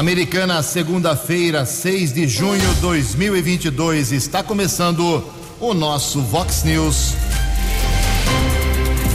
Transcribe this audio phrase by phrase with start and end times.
[0.00, 4.12] Americana, segunda-feira, 6 de junho de 2022.
[4.12, 5.22] Está começando
[5.60, 7.12] o nosso Vox News.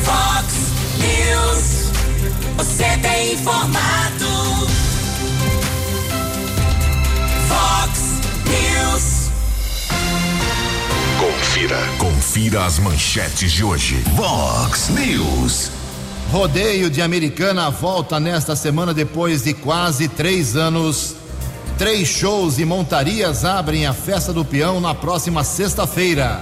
[0.04, 0.54] Vox
[1.00, 1.92] News.
[2.58, 4.68] Você tem informado.
[7.48, 8.00] Vox
[8.46, 9.32] News.
[11.20, 11.80] Confira.
[11.98, 14.04] Confira as manchetes de hoje.
[14.16, 15.72] Vox News.
[16.32, 21.16] Rodeio de Americana volta nesta semana depois de quase três anos.
[21.78, 26.42] Três shows e montarias abrem a festa do peão na próxima sexta-feira.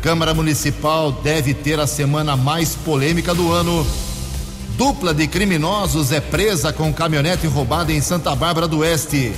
[0.00, 3.86] Câmara Municipal deve ter a semana mais polêmica do ano.
[4.76, 9.32] Dupla de criminosos é presa com caminhonete roubada em Santa Bárbara do Oeste.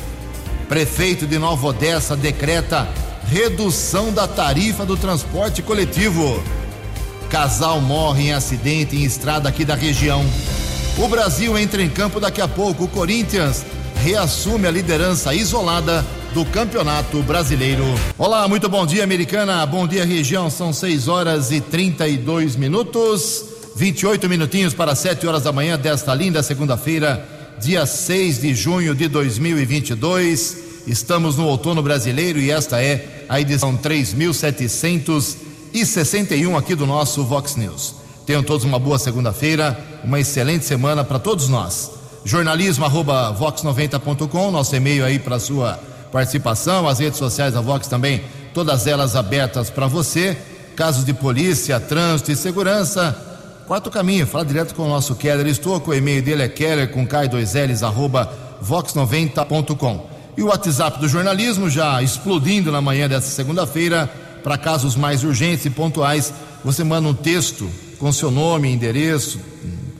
[0.68, 2.86] Prefeito de Nova Odessa decreta
[3.26, 6.42] redução da tarifa do transporte coletivo.
[7.30, 10.26] Casal morre em acidente em estrada aqui da região.
[10.98, 12.84] O Brasil entra em campo daqui a pouco.
[12.84, 13.64] O Corinthians
[14.02, 17.84] reassume a liderança isolada do Campeonato Brasileiro.
[18.18, 19.64] Olá, muito bom dia, americana.
[19.64, 20.50] Bom dia, região.
[20.50, 23.44] São 6 horas e 32 minutos.
[23.76, 27.24] 28 minutinhos para 7 horas da manhã desta linda segunda-feira,
[27.60, 30.56] dia 6 de junho de 2022.
[30.84, 33.76] Estamos no outono brasileiro e esta é a edição
[35.72, 37.94] 3761 aqui do nosso Vox News.
[38.26, 41.90] Tenham todos uma boa segunda-feira, uma excelente semana para todos nós.
[42.24, 45.78] Jornalismo arroba vox90.com, nosso e-mail aí para sua
[46.12, 50.36] participação, as redes sociais da Vox também, todas elas abertas para você.
[50.76, 53.16] Casos de polícia, trânsito e segurança.
[53.66, 55.46] Quarto caminho, fala direto com o nosso Keller.
[55.46, 58.32] Estou com o e-mail dele, é keller com K2Ls, arroba
[58.64, 60.06] vox90.com.
[60.36, 64.10] E o WhatsApp do jornalismo já explodindo na manhã dessa segunda-feira.
[64.42, 66.32] Para casos mais urgentes e pontuais,
[66.64, 69.38] você manda um texto com seu nome, endereço,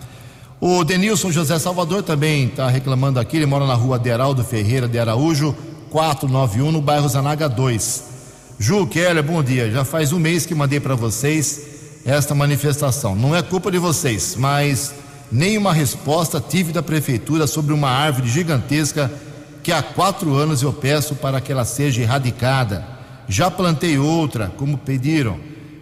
[0.61, 4.99] O Denilson José Salvador também está reclamando aqui, ele mora na rua Deraldo Ferreira de
[4.99, 5.55] Araújo,
[5.89, 8.03] 491, no bairro Zanaga 2.
[8.59, 9.69] Ju Keller, bom dia.
[9.71, 11.61] Já faz um mês que mandei para vocês
[12.05, 13.15] esta manifestação.
[13.15, 14.93] Não é culpa de vocês, mas
[15.31, 19.11] nenhuma resposta tive da prefeitura sobre uma árvore gigantesca
[19.65, 22.85] que há quatro anos eu peço para que ela seja erradicada.
[23.27, 25.39] Já plantei outra, como pediram,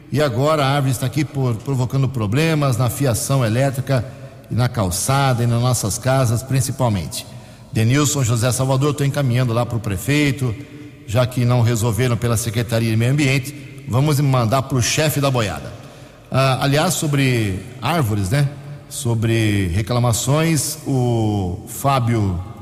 [0.09, 4.05] e agora a árvore está aqui por, provocando problemas na fiação elétrica
[4.49, 7.27] e na calçada e nas nossas casas, principalmente.
[7.73, 10.55] Denilson José Salvador, estou encaminhando lá para o prefeito,
[11.05, 15.29] já que não resolveram pela Secretaria de Meio Ambiente, vamos mandar para o chefe da
[15.29, 15.73] boiada.
[16.31, 18.47] Ah, aliás, sobre árvores, né?
[18.87, 22.52] Sobre reclamações, o Fábio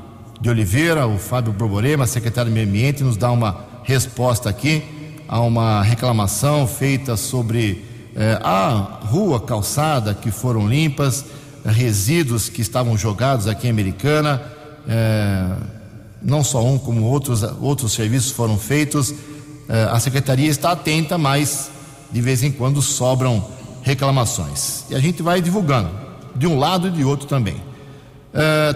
[0.42, 4.82] de Oliveira, o Fábio Borborema, secretário de Meio Ambiente, nos dá uma resposta aqui
[5.28, 7.84] a uma reclamação feita sobre
[8.16, 11.24] eh, a rua, calçada que foram limpas,
[11.64, 14.42] resíduos que estavam jogados aqui em Americana,
[14.88, 15.56] eh,
[16.20, 19.14] não só um, como outros, outros serviços foram feitos.
[19.68, 21.70] Eh, a secretaria está atenta, mas
[22.10, 23.48] de vez em quando sobram
[23.84, 24.86] reclamações.
[24.90, 25.90] E a gente vai divulgando,
[26.34, 27.62] de um lado e de outro também.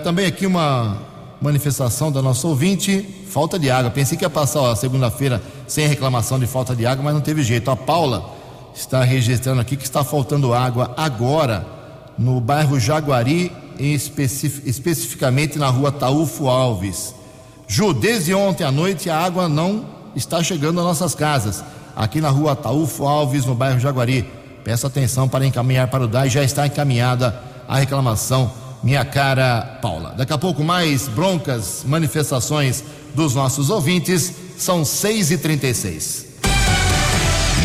[0.04, 1.05] também aqui uma
[1.40, 3.90] manifestação da nossa ouvinte, falta de água.
[3.90, 7.42] Pensei que ia passar a segunda-feira sem reclamação de falta de água, mas não teve
[7.42, 7.70] jeito.
[7.70, 8.34] A Paula
[8.74, 11.66] está registrando aqui que está faltando água agora
[12.18, 17.14] no bairro Jaguari especificamente na rua Taúfo Alves.
[17.68, 19.84] Ju, desde ontem à noite a água não
[20.14, 21.62] está chegando às nossas casas.
[21.94, 24.28] Aqui na rua Taúfo Alves, no bairro Jaguari.
[24.64, 26.28] Peço atenção para encaminhar para o DAI.
[26.28, 28.50] Já está encaminhada a reclamação,
[28.86, 30.14] minha cara Paula.
[30.16, 32.84] Daqui a pouco mais broncas, manifestações
[33.16, 34.32] dos nossos ouvintes.
[34.56, 36.24] São 6h36.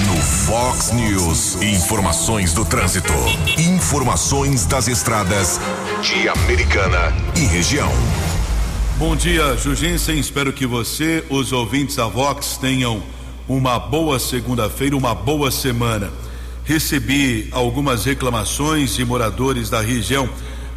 [0.08, 3.14] No Fox News, informações do trânsito.
[3.56, 5.62] Informações das estradas
[6.02, 7.92] de Americana e região.
[8.98, 10.18] Bom dia, Jugensen.
[10.18, 13.04] Espero que você, os ouvintes da Vox, tenham
[13.48, 16.12] uma boa segunda-feira, uma boa semana.
[16.66, 20.28] Recebi algumas reclamações de moradores da região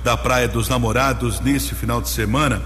[0.05, 2.63] da Praia dos Namorados nesse final de semana,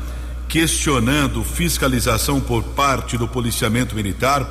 [0.49, 4.44] questionando fiscalização por parte do policiamento militar,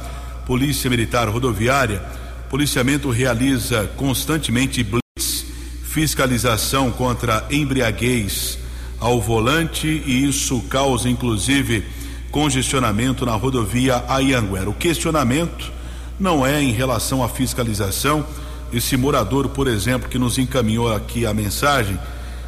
[0.45, 2.01] Polícia Militar Rodoviária.
[2.45, 5.45] O policiamento realiza constantemente blitz,
[5.84, 8.57] fiscalização contra embriaguez
[9.01, 11.83] ao volante e isso causa inclusive
[12.31, 14.69] congestionamento na rodovia Ayanguera.
[14.69, 15.74] O questionamento
[16.18, 18.25] não é em relação à fiscalização.
[18.72, 22.00] Esse morador, por exemplo, que nos encaminhou aqui a mensagem,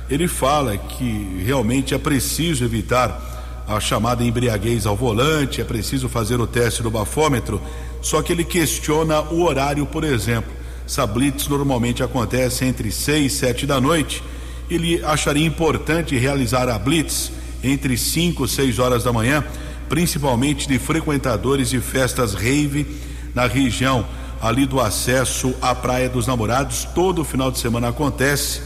[0.10, 6.42] ele fala que realmente é preciso evitar a chamada embriaguez ao volante, é preciso fazer
[6.42, 7.62] o teste do bafômetro,
[8.02, 10.52] só que ele questiona o horário, por exemplo.
[10.84, 14.24] Essa blitz normalmente acontece entre 6 e 7 da noite.
[14.68, 17.32] Ele acharia importante realizar a blitz
[17.64, 19.44] entre 5 e 6 horas da manhã,
[19.88, 22.88] principalmente de frequentadores de festas rave
[23.36, 24.04] na região
[24.42, 26.86] ali do acesso à Praia dos Namorados.
[26.96, 28.62] Todo final de semana acontece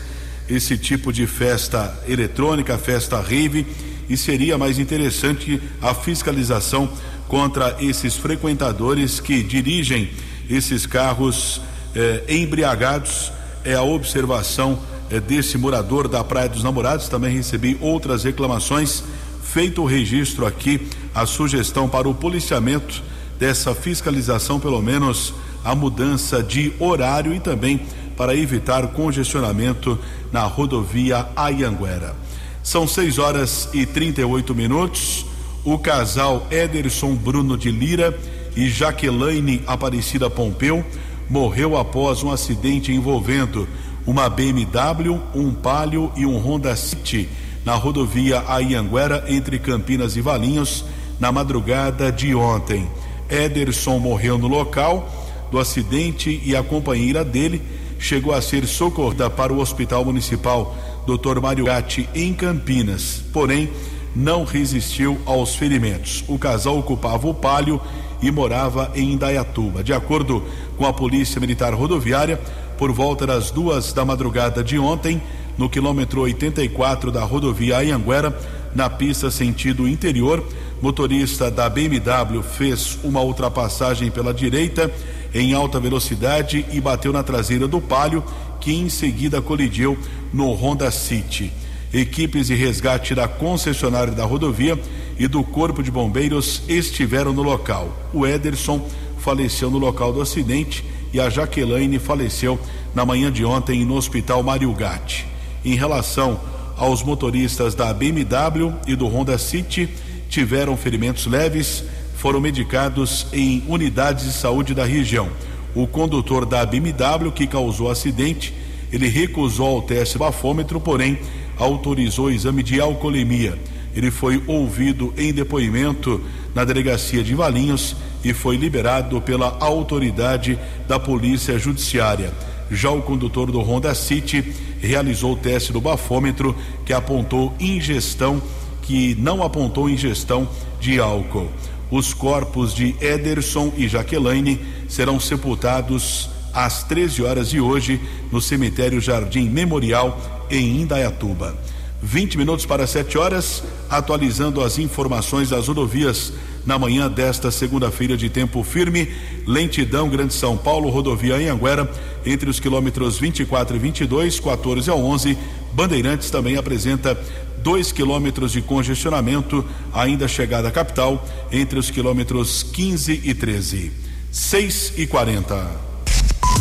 [0.56, 3.66] esse tipo de festa eletrônica, festa rave,
[4.08, 6.90] e seria mais interessante a fiscalização
[7.28, 10.12] contra esses frequentadores que dirigem
[10.50, 11.62] esses carros
[11.96, 13.32] eh, embriagados.
[13.66, 14.78] É a observação
[15.10, 17.08] eh, desse morador da Praia dos Namorados.
[17.08, 19.04] Também recebi outras reclamações.
[19.42, 23.02] Feito o registro aqui, a sugestão para o policiamento
[23.40, 25.34] dessa fiscalização, pelo menos
[25.64, 27.82] a mudança de horário e também
[28.16, 29.98] para evitar congestionamento
[30.32, 32.16] na rodovia Ayanguera.
[32.64, 35.26] São 6 horas e 38 minutos.
[35.66, 38.18] O casal Ederson Bruno de Lira
[38.56, 40.86] e Jaqueline Aparecida Pompeu
[41.30, 43.68] morreu após um acidente envolvendo
[44.06, 47.30] uma BMW, um Palio e um Honda City
[47.66, 50.86] na rodovia Ayanguera entre Campinas e Valinhos
[51.20, 52.88] na madrugada de ontem.
[53.30, 55.10] Ederson morreu no local
[55.50, 57.62] do acidente e a companheira dele
[58.04, 60.76] chegou a ser socorrida para o Hospital Municipal
[61.08, 61.40] Dr.
[61.42, 63.70] Mário Gatti em Campinas, porém
[64.14, 66.22] não resistiu aos ferimentos.
[66.28, 67.82] O casal ocupava o Palio
[68.22, 69.82] e morava em Indaiatuba.
[69.82, 70.44] De acordo
[70.78, 72.40] com a Polícia Militar Rodoviária,
[72.78, 75.22] por volta das duas da madrugada de ontem,
[75.58, 78.38] no quilômetro 84 da rodovia Anhanguera,
[78.76, 80.46] na pista sentido interior,
[80.82, 84.92] motorista da BMW fez uma ultrapassagem pela direita
[85.34, 88.24] em alta velocidade e bateu na traseira do Palio,
[88.60, 89.98] que em seguida colidiu
[90.32, 91.52] no Honda City.
[91.94, 94.80] Equipes de resgate da concessionária da rodovia
[95.18, 97.96] e do Corpo de Bombeiros estiveram no local.
[98.14, 98.88] O Ederson
[99.20, 100.84] faleceu no local do acidente
[101.14, 102.60] e a Jaqueline faleceu
[102.96, 105.26] na manhã de ontem no Hospital Mário Gatti.
[105.64, 106.40] Em relação
[106.76, 109.88] aos motoristas da BMW e do Honda City,
[110.28, 111.84] tiveram ferimentos leves,
[112.24, 115.28] foram medicados em unidades de saúde da região.
[115.76, 118.54] O condutor da BMW que causou o acidente,
[118.94, 121.20] ele recusou o teste bafômetro, porém
[121.58, 123.60] autorizou o exame de alcoolemia.
[123.94, 126.22] Ele foi ouvido em depoimento
[126.56, 132.32] na delegacia de Valinhos e foi liberado pela autoridade da Polícia Judiciária.
[132.72, 138.42] Já o condutor do Honda City realizou o teste do bafômetro que apontou ingestão,
[138.82, 140.48] que não apontou ingestão
[140.80, 141.50] de álcool.
[141.94, 144.60] Os corpos de Ederson e Jaqueline
[144.90, 150.20] serão sepultados às 13 horas de hoje no cemitério Jardim Memorial
[150.50, 151.56] em Indaiatuba.
[152.02, 156.34] 20 minutos para 7 horas, atualizando as informações das rodovias
[156.66, 159.10] na manhã desta segunda-feira de tempo firme.
[159.46, 161.88] Lentidão, Grande São Paulo, rodovia Anhanguera,
[162.26, 165.38] entre os quilômetros 24 e 22, 14 a 11.
[165.74, 167.18] Bandeirantes também apresenta
[167.64, 173.92] 2 quilômetros de congestionamento, ainda chegada à capital, entre os quilômetros 15 e 13.
[174.32, 175.66] 6 e 40.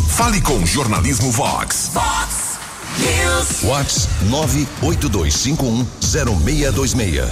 [0.09, 1.91] Fale com o Jornalismo Vox.
[1.93, 2.57] Fox
[2.99, 3.63] News.
[3.63, 7.27] Whats 982510626.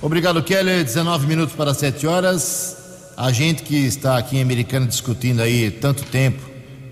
[0.00, 0.82] Obrigado, Keller.
[0.84, 2.76] 19 minutos para 7 horas.
[3.16, 6.42] A gente que está aqui em Americana discutindo aí tanto tempo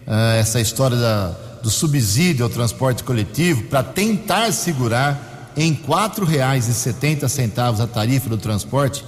[0.07, 7.81] uh, essa história da, do subsídio ao transporte coletivo para tentar segurar em R$ 4,70
[7.81, 9.05] a tarifa do transporte.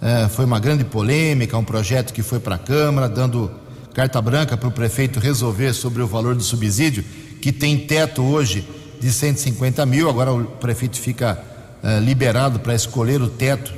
[0.00, 3.50] É, foi uma grande polêmica, um projeto que foi para a Câmara, dando
[3.94, 7.02] carta branca para o prefeito resolver sobre o valor do subsídio,
[7.40, 8.68] que tem teto hoje
[9.00, 10.08] de 150 mil.
[10.10, 11.42] Agora o prefeito fica
[11.82, 13.72] é, liberado para escolher o teto,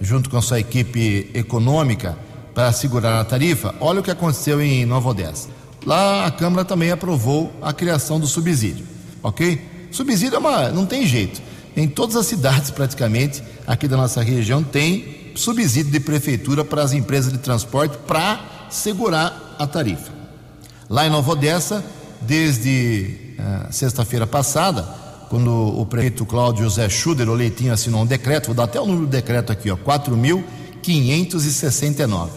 [0.00, 2.16] junto com a sua equipe econômica,
[2.54, 3.74] para segurar a tarifa.
[3.80, 5.48] Olha o que aconteceu em Nova Odessa.
[5.86, 8.84] Lá a Câmara também aprovou a criação do subsídio,
[9.22, 9.88] ok?
[9.92, 11.40] Subsídio é uma, não tem jeito.
[11.76, 16.92] Em todas as cidades, praticamente, aqui da nossa região, tem subsídio de prefeitura para as
[16.92, 20.12] empresas de transporte para segurar a tarifa.
[20.90, 21.82] Lá em Nova Odessa,
[22.20, 24.82] desde uh, sexta-feira passada,
[25.30, 28.86] quando o prefeito Cláudio José Schuder, o Leitinho, assinou um decreto, vou dar até o
[28.86, 32.30] número do decreto aqui, ó, 4.569.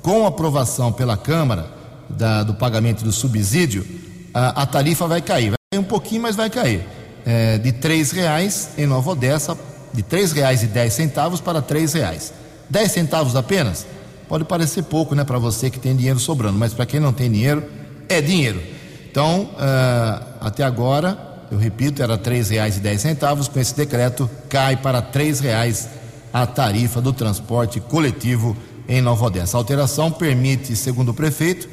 [0.00, 1.75] Com aprovação pela Câmara
[2.08, 3.86] da, do pagamento do subsídio,
[4.32, 6.86] a, a tarifa vai cair um pouquinho, mas vai cair.
[7.24, 9.58] É, de três reais em Nova Odessa,
[9.92, 12.32] de três reais e dez centavos para três reais.
[12.70, 13.86] Dez centavos apenas?
[14.28, 17.30] Pode parecer pouco, né, para você que tem dinheiro sobrando, mas para quem não tem
[17.30, 17.64] dinheiro,
[18.08, 18.62] é dinheiro.
[19.10, 21.18] Então, uh, até agora,
[21.50, 23.48] eu repito, era três reais e dez centavos.
[23.48, 25.88] Com esse decreto, cai para três reais
[26.32, 28.56] a tarifa do transporte coletivo
[28.88, 29.56] em Nova Odessa.
[29.56, 31.68] A alteração permite, segundo o prefeito,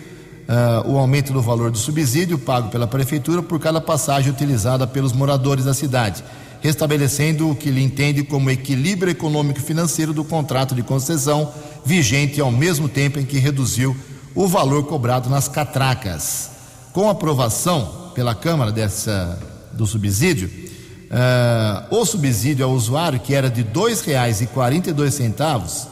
[0.48, 5.14] uh, o aumento do valor do subsídio pago pela prefeitura por cada passagem utilizada pelos
[5.14, 6.24] moradores da cidade,
[6.62, 11.52] restabelecendo o que ele entende como equilíbrio econômico e financeiro do contrato de concessão
[11.86, 13.96] vigente ao mesmo tempo em que reduziu
[14.36, 16.50] o valor cobrado nas catracas.
[16.92, 19.40] Com aprovação pela Câmara dessa,
[19.74, 25.88] do subsídio, uh, o subsídio ao usuário, que era de R$ 2,42,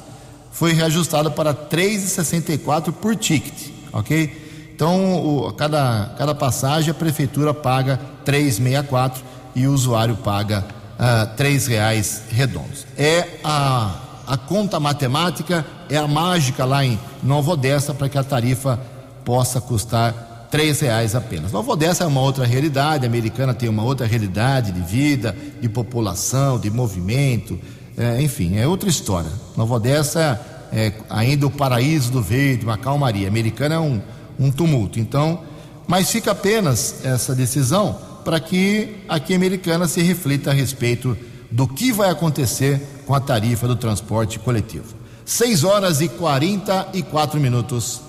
[0.52, 4.41] foi reajustado para R$ 3,64 por ticket, ok?
[4.82, 9.18] Então, o, cada, cada passagem a prefeitura paga 3,64
[9.54, 10.66] e o usuário paga
[10.98, 12.88] uh, três reais redondos.
[12.98, 13.94] É a,
[14.26, 18.80] a conta matemática, é a mágica lá em Nova Odessa para que a tarifa
[19.24, 21.52] possa custar três reais apenas.
[21.52, 25.70] Nova Odessa é uma outra realidade, a americana tem uma outra realidade de vida, de
[25.70, 27.60] população, de movimento,
[27.96, 29.30] é, enfim, é outra história.
[29.56, 30.42] Nova Odessa
[30.74, 33.28] é ainda o paraíso do verde, uma calmaria.
[33.28, 34.02] A americana é um
[34.42, 35.00] um tumulto.
[35.00, 35.44] Então,
[35.88, 41.18] mas fica apenas essa decisão para que aqui em Americana se reflita a respeito
[41.52, 44.96] do que vai acontecer com a tarifa do transporte coletivo.
[45.26, 48.02] 6 horas e 44 minutos.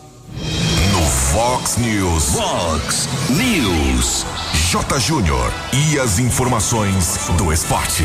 [0.93, 2.25] No Fox News.
[2.31, 4.25] Fox News.
[4.71, 4.99] J.
[5.01, 5.53] Júnior.
[5.73, 8.05] E as informações do esporte.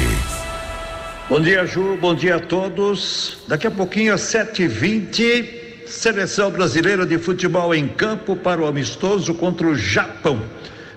[1.29, 1.97] Bom dia, Ju.
[1.99, 3.37] Bom dia a todos.
[3.47, 5.56] Daqui a pouquinho, às 7h20.
[5.89, 10.41] Seleção brasileira de futebol em campo para o amistoso contra o Japão.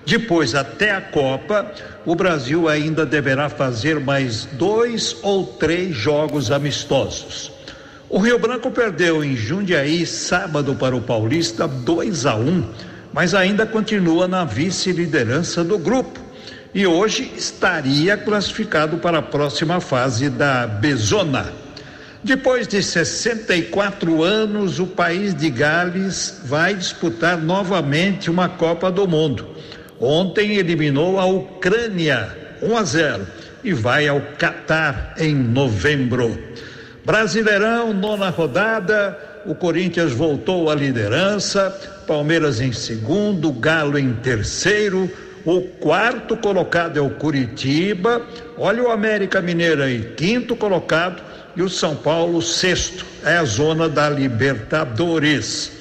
[0.05, 1.71] Depois, até a Copa,
[2.05, 7.51] o Brasil ainda deverá fazer mais dois ou três jogos amistosos.
[8.09, 12.69] O Rio Branco perdeu em Jundiaí sábado para o Paulista 2 a 1, um,
[13.13, 16.19] mas ainda continua na vice-liderança do grupo
[16.73, 21.53] e hoje estaria classificado para a próxima fase da Bezona.
[22.23, 29.47] Depois de 64 anos, o país de Gales vai disputar novamente uma Copa do Mundo.
[29.99, 32.29] Ontem eliminou a Ucrânia
[32.61, 33.27] 1 a 0
[33.63, 36.37] e vai ao Catar em novembro.
[37.03, 41.71] Brasileirão, nona rodada, o Corinthians voltou à liderança,
[42.05, 45.09] Palmeiras em segundo, Galo em terceiro,
[45.43, 48.21] o quarto colocado é o Curitiba,
[48.57, 53.05] olha o América Mineiro aí, quinto colocado, e o São Paulo sexto.
[53.23, 55.71] É a zona da Libertadores.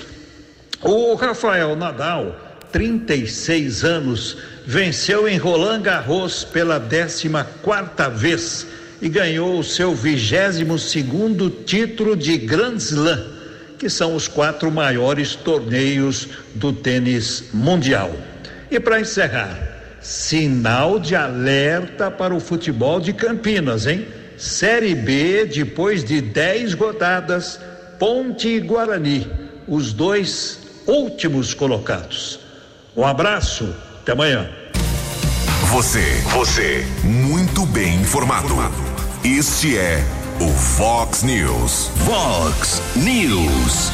[0.82, 2.36] O Rafael Nadal,
[2.72, 4.36] 36 anos,
[4.66, 7.28] venceu em Roland Garros pela 14
[7.62, 8.66] quarta vez
[9.00, 13.22] e ganhou o seu 22 segundo título de Grand Slam,
[13.78, 18.14] que são os quatro maiores torneios do tênis mundial.
[18.70, 19.58] E para encerrar,
[20.00, 24.06] sinal de alerta para o futebol de Campinas, hein?
[24.40, 27.60] Série B, depois de 10 rodadas,
[27.98, 29.30] Ponte e Guarani,
[29.68, 32.40] os dois últimos colocados.
[32.96, 34.48] Um abraço, até amanhã.
[35.66, 38.54] Você, você, muito bem informado.
[39.22, 40.02] Este é
[40.40, 41.90] o Fox News.
[42.06, 43.92] Fox News.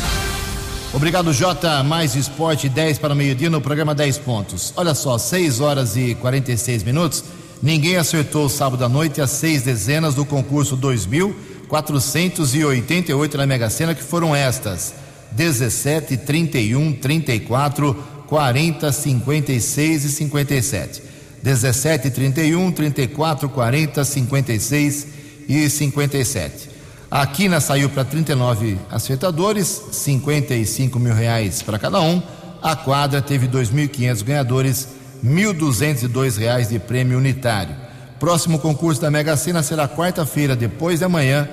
[0.94, 1.82] Obrigado, Jota.
[1.82, 4.72] Mais esporte 10 para o meio-dia no programa 10 pontos.
[4.76, 7.24] Olha só, 6 horas e 46 minutos.
[7.62, 14.02] Ninguém acertou sábado à noite as seis dezenas do concurso 2488 na Mega Sena, que
[14.02, 14.94] foram estas:
[15.32, 17.94] 17, 31, 34,
[18.26, 21.02] 40, 56 e 57.
[21.42, 25.06] 17, 31, 34, 40, 56
[25.48, 26.76] e 57.
[27.08, 32.20] A quina saiu para 39 acertadores, 55 mil reais para cada um.
[32.60, 34.88] A quadra teve 2.500 ganhadores,
[35.24, 37.74] 1.202 reais de prêmio unitário.
[38.18, 41.48] Próximo concurso da Mega Sena será quarta-feira, depois de amanhã,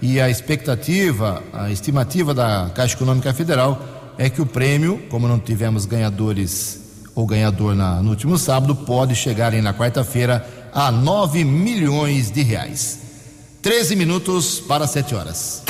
[0.00, 5.38] e a expectativa, a estimativa da Caixa Econômica Federal é que o prêmio, como não
[5.38, 6.80] tivemos ganhadores
[7.14, 12.98] ou ganhador na, no último sábado, pode chegar na quarta-feira a 9 milhões de reais.
[13.62, 15.62] 13 minutos para 7 horas.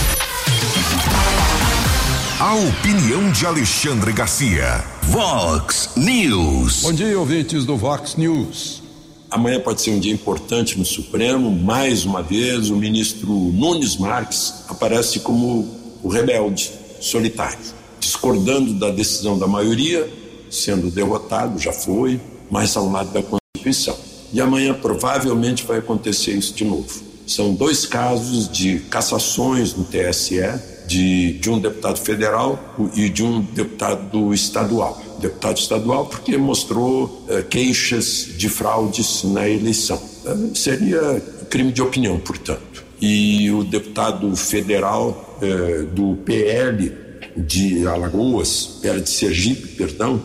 [2.43, 4.85] A opinião de Alexandre Garcia.
[5.05, 6.81] Vox News.
[6.83, 8.83] Bom dia, ouvintes do Vox News.
[9.31, 11.53] Amanhã pode ser um dia importante no Supremo.
[11.53, 15.69] Mais uma vez, o ministro Nunes Marques aparece como
[16.03, 17.61] o rebelde, solitário,
[18.01, 20.13] discordando da decisão da maioria,
[20.51, 22.21] sendo derrotado, já foi,
[22.51, 23.97] mas ao lado da Constituição.
[24.33, 27.05] E amanhã provavelmente vai acontecer isso de novo.
[27.25, 33.41] São dois casos de cassações no TSE de, de um deputado federal e de um
[33.41, 35.01] deputado estadual.
[35.21, 40.01] Deputado estadual porque mostrou eh, queixas de fraudes na eleição.
[40.27, 42.85] Eh, seria crime de opinião, portanto.
[43.01, 46.93] E o deputado federal eh, do PL
[47.37, 50.21] de Alagoas, PL de Sergipe, perdão,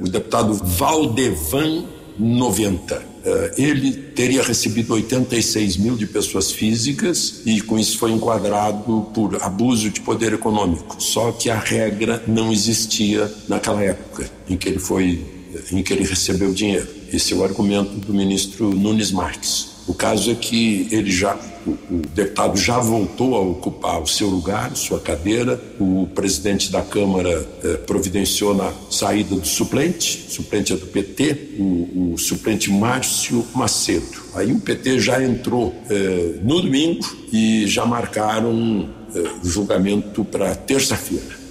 [0.00, 1.84] o deputado Valdevan
[2.18, 3.13] 90 eh,
[3.56, 9.90] ele teria recebido 86 mil de pessoas físicas e com isso foi enquadrado por abuso
[9.90, 11.02] de poder econômico.
[11.02, 15.24] Só que a regra não existia naquela época em que ele foi,
[15.72, 16.86] em que ele recebeu dinheiro.
[17.12, 19.73] Esse é o argumento do ministro Nunes Marques.
[19.86, 21.36] O caso é que ele já,
[21.66, 25.60] o, o, deputado já voltou a ocupar o seu lugar, sua cadeira.
[25.78, 32.12] O presidente da Câmara eh, providenciou na saída do suplente, suplente é do PT, o,
[32.14, 34.24] o suplente Márcio Macedo.
[34.34, 40.54] Aí o PT já entrou eh, no domingo e já marcaram eh, o julgamento para
[40.54, 41.44] terça-feira.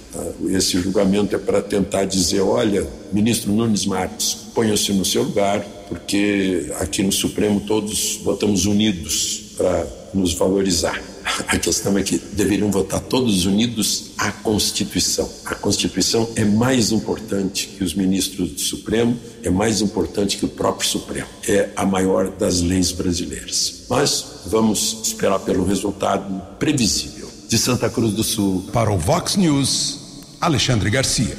[0.48, 6.72] Esse julgamento é para tentar dizer: olha, ministro Nunes Marques, ponha-se no seu lugar, porque
[6.80, 11.00] aqui no Supremo todos votamos unidos para nos valorizar.
[11.48, 15.28] A questão é que deveriam votar todos unidos a Constituição.
[15.46, 20.48] A Constituição é mais importante que os ministros do Supremo, é mais importante que o
[20.48, 21.26] próprio Supremo.
[21.48, 23.84] É a maior das leis brasileiras.
[23.88, 27.28] Mas vamos esperar pelo resultado previsível.
[27.48, 28.68] De Santa Cruz do Sul.
[28.72, 29.98] Para o Vox News,
[30.40, 31.36] Alexandre Garcia.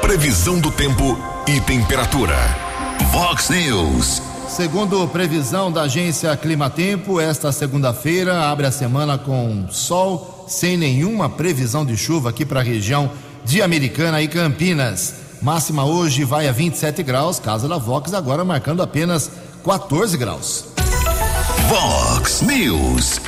[0.00, 1.16] Previsão do tempo
[1.46, 2.69] e temperatura.
[3.06, 4.22] Vox News.
[4.48, 11.84] Segundo previsão da agência Climatempo, esta segunda-feira abre a semana com sol, sem nenhuma previsão
[11.84, 13.10] de chuva aqui para a região
[13.44, 15.14] de Americana e Campinas.
[15.40, 19.30] Máxima hoje vai a 27 graus, casa da Vox agora marcando apenas
[19.64, 20.66] 14 graus.
[21.68, 23.20] Vox News.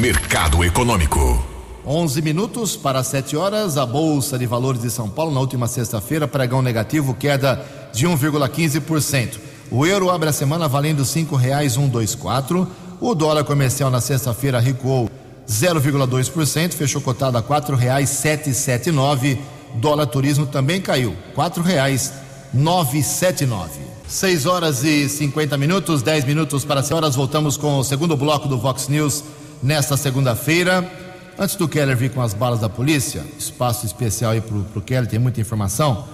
[0.00, 1.42] Mercado Econômico.
[1.86, 3.78] 11 minutos para 7 horas.
[3.78, 9.38] A Bolsa de Valores de São Paulo, na última sexta-feira, pregão negativo, queda de 1,15%.
[9.70, 12.66] O euro abre a semana valendo R$ 5,124.
[13.00, 15.08] O dólar comercial na sexta-feira recuou
[15.48, 19.38] 0,2%, fechou cotado a R$ 4,779.
[19.74, 23.88] Dólar turismo também caiu, R$ 4,979.
[24.08, 27.14] 6 horas e 50 minutos, 10 minutos para as horas.
[27.14, 29.22] Voltamos com o segundo bloco do Vox News
[29.62, 30.90] nesta segunda-feira.
[31.38, 35.06] Antes do Keller vir com as balas da polícia, espaço especial aí pro, pro Keller,
[35.06, 36.04] tem muita informação.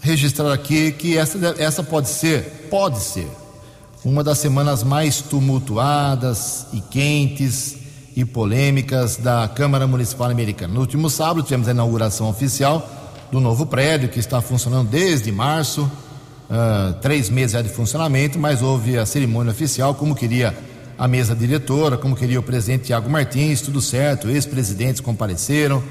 [0.00, 3.28] Registrar aqui que essa, essa pode ser, pode ser,
[4.04, 7.76] uma das semanas mais tumultuadas e quentes
[8.16, 10.72] e polêmicas da Câmara Municipal Americana.
[10.72, 12.88] No último sábado tivemos a inauguração oficial
[13.30, 18.62] do novo prédio que está funcionando desde março, uh, três meses já de funcionamento, mas
[18.62, 20.56] houve a cerimônia oficial como queria
[20.98, 25.82] a mesa diretora, como queria o presidente Tiago Martins, tudo certo, ex-presidentes compareceram,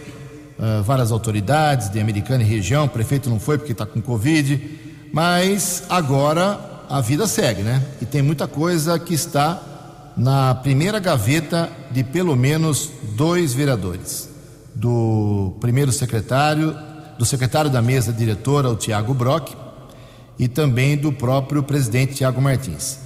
[0.59, 4.61] uh, várias autoridades de Americana e região, o prefeito não foi porque está com Covid,
[5.11, 7.83] mas agora a vida segue, né?
[8.01, 14.27] E tem muita coisa que está na primeira gaveta de pelo menos dois vereadores.
[14.75, 16.75] Do primeiro secretário,
[17.17, 19.53] do secretário da mesa diretora, o Tiago Brock,
[20.37, 22.99] e também do próprio presidente Tiago Martins.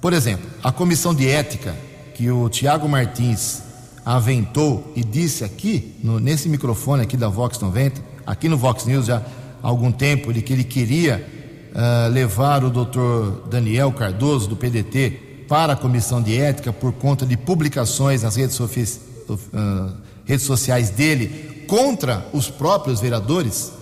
[0.00, 1.74] Por exemplo, a comissão de ética
[2.14, 3.62] que o Tiago Martins
[4.04, 9.06] aventou e disse aqui, no, nesse microfone aqui da Vox 90, aqui no Vox News
[9.06, 9.18] já
[9.62, 11.26] há algum tempo, de que ele queria
[11.74, 17.26] uh, levar o doutor Daniel Cardoso, do PDT, para a comissão de ética por conta
[17.26, 19.92] de publicações nas redes, uh,
[20.24, 23.72] redes sociais dele contra os próprios vereadores.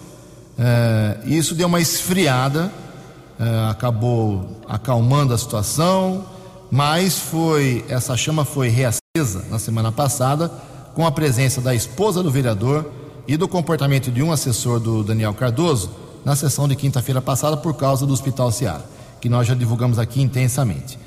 [0.59, 2.73] Uh, isso deu uma esfriada
[3.71, 6.27] acabou acalmando a situação,
[6.73, 8.99] mas foi essa chama foi reacesa
[9.51, 10.51] na semana passada
[10.95, 12.91] com a presença da esposa do vereador
[13.27, 15.91] e do comportamento de um assessor do Daniel Cardoso
[16.25, 18.81] na sessão de quinta-feira passada por causa do Hospital Ceará,
[19.21, 20.99] que nós já divulgamos aqui intensamente.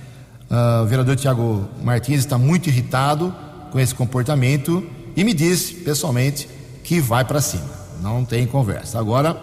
[0.50, 3.34] Uh, o vereador Tiago Martins está muito irritado
[3.72, 4.84] com esse comportamento
[5.16, 6.50] e me disse pessoalmente
[6.84, 7.70] que vai para cima.
[8.02, 9.00] Não tem conversa.
[9.00, 9.42] Agora,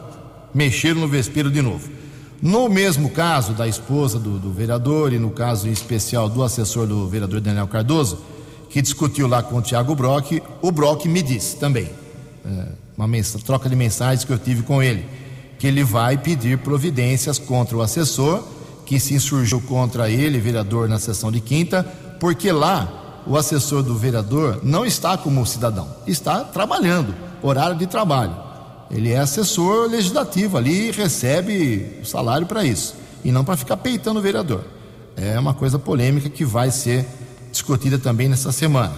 [0.52, 1.88] mexeram no vespeiro de novo.
[2.40, 6.87] No mesmo caso da esposa do, do, vereador e no caso em especial do assessor
[6.87, 8.18] do vereador Daniel Cardoso,
[8.68, 11.88] que discutiu lá com o Tiago Brock, o Brock me disse também,
[12.44, 13.09] é, uma
[13.44, 15.07] troca de mensagens que eu tive com ele,
[15.59, 18.42] que ele vai pedir providências contra o assessor
[18.88, 21.83] que se insurgiu contra ele, vereador, na sessão de quinta,
[22.18, 28.35] porque lá o assessor do vereador não está como cidadão, está trabalhando, horário de trabalho.
[28.90, 32.94] Ele é assessor legislativo ali e recebe salário para isso.
[33.22, 34.64] E não para ficar peitando o vereador.
[35.14, 37.07] É uma coisa polêmica que vai ser
[37.50, 38.92] discutida também nessa semana.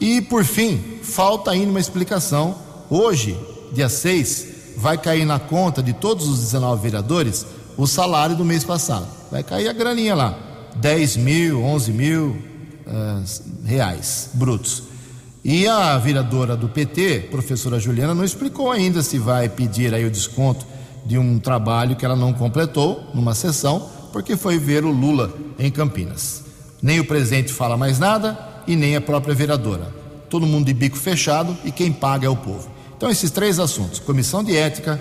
[0.00, 2.54] E, por fim, falta ainda uma explicação.
[2.88, 3.38] Hoje,
[3.72, 4.46] dia 6,
[4.76, 7.44] vai cair na conta de todos os 19 vereadores
[7.76, 9.06] o salário do mês passado.
[9.30, 10.38] Vai cair a graninha lá:
[10.76, 12.26] 10 mil, 11 mil
[12.86, 13.24] uh,
[13.64, 14.84] reais brutos.
[15.44, 20.10] E a vereadora do PT, professora Juliana, não explicou ainda se vai pedir aí o
[20.10, 20.66] desconto
[21.06, 25.70] de um trabalho que ela não completou numa sessão, porque foi ver o Lula em
[25.70, 26.47] Campinas.
[26.82, 29.92] Nem o presidente fala mais nada e nem a própria vereadora.
[30.30, 32.68] Todo mundo de bico fechado e quem paga é o povo.
[32.96, 35.00] Então, esses três assuntos: comissão de ética,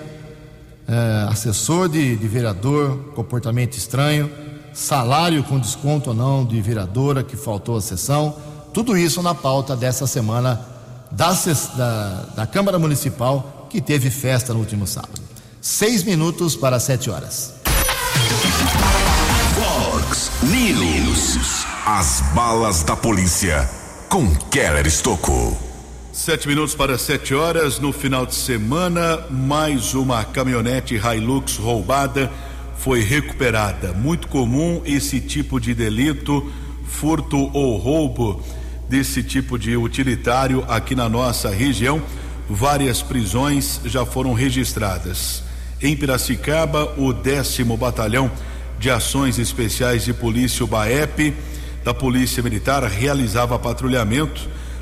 [0.87, 4.31] eh, assessor de, de vereador, comportamento estranho,
[4.73, 8.35] salário com desconto ou não de vereadora que faltou à sessão
[8.77, 10.61] tudo isso na pauta dessa semana
[11.11, 11.31] da,
[11.75, 15.19] da, da Câmara Municipal, que teve festa no último sábado.
[15.59, 17.55] Seis minutos para sete horas.
[21.89, 23.65] As balas da polícia
[24.09, 25.57] com Keller Estocou.
[26.11, 27.79] Sete minutos para sete horas.
[27.79, 32.29] No final de semana, mais uma caminhonete Hilux roubada
[32.77, 33.93] foi recuperada.
[33.93, 36.51] Muito comum esse tipo de delito,
[36.85, 38.43] furto ou roubo
[38.89, 42.01] desse tipo de utilitário aqui na nossa região.
[42.49, 45.41] Várias prisões já foram registradas.
[45.81, 48.29] Em Piracicaba, o décimo batalhão
[48.77, 51.33] de ações especiais de polícia, o BAEP,
[51.87, 54.41] da Polícia Militar, realizava patrulhamento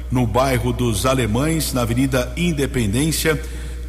[0.09, 3.39] no bairro dos Alemães, na Avenida Independência,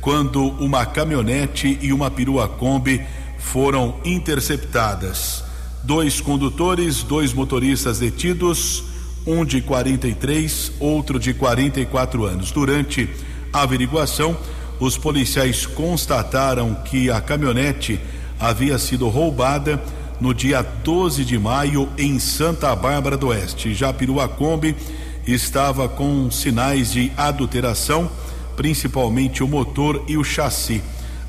[0.03, 3.01] quando uma caminhonete e uma perua Kombi
[3.39, 5.43] foram interceptadas.
[5.83, 8.85] Dois condutores, dois motoristas detidos
[9.27, 12.53] um de 43, outro de 44 anos.
[12.53, 13.09] Durante
[13.51, 14.37] a averiguação,
[14.79, 17.99] os policiais constataram que a caminhonete
[18.39, 19.83] havia sido roubada
[20.21, 23.77] no dia 12 de maio em Santa Bárbara do Oeste.
[24.37, 24.75] Kombi
[25.27, 28.11] estava com sinais de adulteração,
[28.57, 30.83] principalmente o motor e o chassi.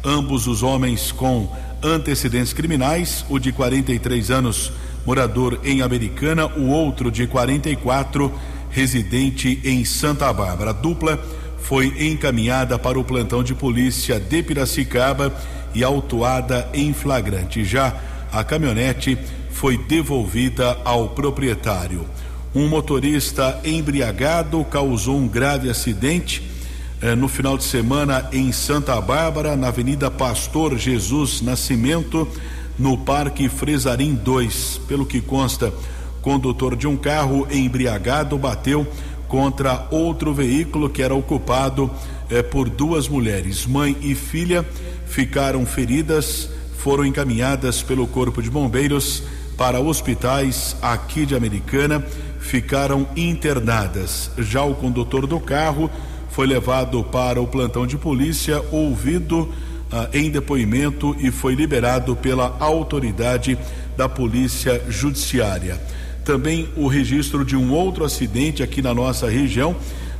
[0.04, 1.52] Ambos os homens com
[1.84, 4.72] antecedentes criminais, o de 43 anos
[5.06, 8.32] morador em Americana, o outro de 44,
[8.70, 10.72] residente em Santa Bárbara.
[10.72, 11.20] A dupla
[11.60, 15.34] foi encaminhada para o plantão de polícia de Piracicaba
[15.74, 17.64] e autuada em flagrante.
[17.64, 17.94] Já
[18.32, 19.18] a caminhonete
[19.52, 22.06] foi devolvida ao proprietário.
[22.54, 26.42] Um motorista embriagado causou um grave acidente
[27.02, 32.28] eh, no final de semana em Santa Bárbara, na Avenida Pastor Jesus Nascimento
[32.78, 34.82] no Parque Fresarim 2.
[34.88, 35.74] Pelo que consta,
[36.22, 38.88] condutor de um carro embriagado bateu
[39.28, 41.92] contra outro veículo que era ocupado
[42.30, 43.66] eh, por duas mulheres.
[43.66, 44.66] Mãe e filha
[45.06, 46.50] ficaram feridas,
[46.88, 49.22] foram encaminhadas pelo Corpo de Bombeiros
[49.58, 52.02] para hospitais aqui de Americana,
[52.40, 54.32] ficaram internadas.
[54.38, 55.92] Já o condutor do carro
[56.30, 59.54] foi levado para o plantão de polícia, ouvido
[59.92, 63.60] ah, em depoimento e foi liberado pela autoridade
[63.98, 65.82] da Polícia Judiciária.
[66.24, 69.76] Também o registro de um outro acidente aqui na nossa região,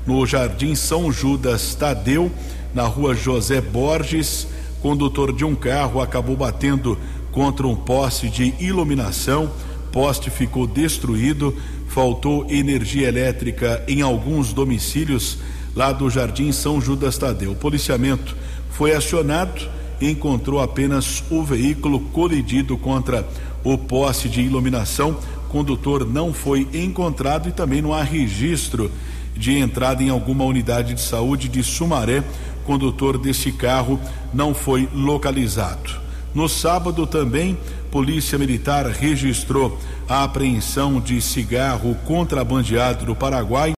[0.06, 2.30] no Jardim São Judas Tadeu,
[2.74, 4.57] na rua José Borges.
[4.88, 6.98] Condutor de um carro acabou batendo
[7.30, 9.52] contra um poste de iluminação.
[9.92, 11.54] Poste ficou destruído,
[11.90, 15.40] faltou energia elétrica em alguns domicílios
[15.76, 17.52] lá do Jardim São Judas Tadeu.
[17.52, 18.34] O policiamento
[18.70, 19.62] foi acionado
[20.00, 23.28] e encontrou apenas o veículo colidido contra
[23.66, 25.20] o poste de iluminação.
[25.48, 28.90] O condutor não foi encontrado e também não há registro
[29.36, 32.24] de entrada em alguma unidade de saúde de Sumaré.
[32.68, 33.98] Condutor desse carro
[34.34, 35.90] não foi localizado.
[36.36, 37.58] No sábado também,
[37.90, 43.72] Polícia Militar registrou a apreensão de cigarro contrabandeado do Paraguai.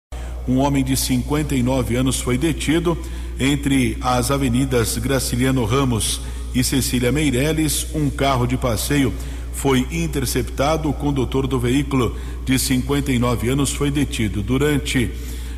[0.48, 2.96] Um homem de 59 anos foi detido
[3.38, 6.22] entre as avenidas Graciliano Ramos
[6.55, 7.87] e Cecília Meireles.
[7.94, 9.12] Um carro de passeio
[9.53, 10.88] foi interceptado.
[10.88, 14.42] O condutor do veículo, de 59 anos, foi detido.
[14.42, 15.11] Durante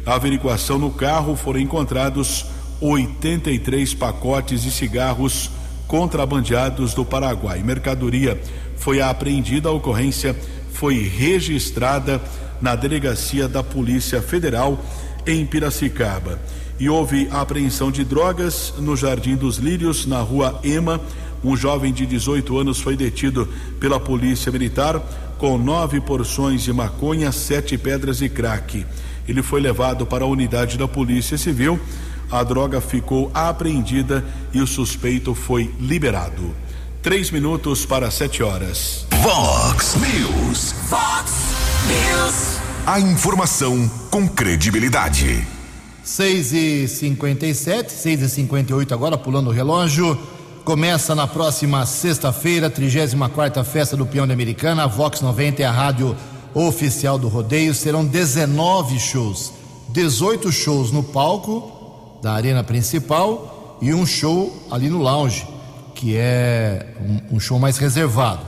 [0.04, 2.44] a averiguação no carro, foram encontrados
[2.80, 5.50] 83 pacotes de cigarros
[5.86, 7.62] contrabandeados do Paraguai.
[7.62, 8.40] Mercadoria
[8.76, 10.34] foi apreendida, a ocorrência
[10.72, 12.20] foi registrada
[12.60, 14.82] na delegacia da Polícia Federal
[15.26, 16.38] em Piracicaba.
[16.78, 21.00] E houve apreensão de drogas no Jardim dos Lírios, na rua Ema.
[21.44, 24.98] Um jovem de 18 anos foi detido pela Polícia Militar
[25.36, 28.86] com nove porções de maconha, sete pedras de crack.
[29.26, 31.80] Ele foi levado para a unidade da Polícia Civil
[32.30, 36.54] a droga ficou apreendida e o suspeito foi liberado.
[37.02, 39.06] Três minutos para sete horas.
[39.22, 40.74] Vox News.
[40.88, 41.32] Vox
[41.86, 42.60] News.
[42.86, 45.46] A informação com credibilidade.
[46.02, 50.18] 6 e 57 6 e 58 agora, pulando o relógio.
[50.64, 54.84] Começa na próxima sexta-feira, 34 Festa do Peão de Americana.
[54.84, 56.16] A Vox 90 é a rádio
[56.54, 57.74] oficial do rodeio.
[57.74, 59.52] Serão 19 shows,
[59.88, 61.79] 18 shows no palco
[62.22, 65.46] da arena principal e um show ali no lounge,
[65.94, 66.94] que é
[67.30, 68.40] um, um show mais reservado.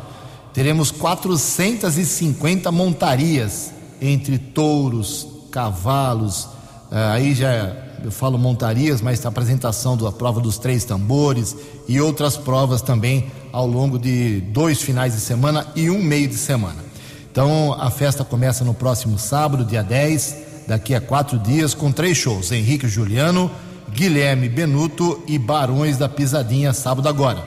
[0.53, 9.97] Teremos 450 montarias entre touros, cavalos, uh, aí já eu falo montarias, mas a apresentação
[9.97, 11.57] da prova dos três tambores
[11.87, 16.37] e outras provas também ao longo de dois finais de semana e um meio de
[16.37, 16.83] semana.
[17.31, 22.17] Então a festa começa no próximo sábado, dia 10, daqui a quatro dias, com três
[22.17, 23.51] shows: Henrique Juliano,
[23.91, 27.45] Guilherme Benuto e Barões da Pisadinha, sábado agora.